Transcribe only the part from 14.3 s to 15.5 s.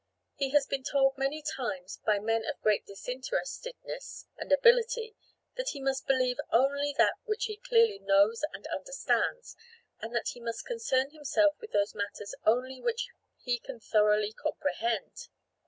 comprehend.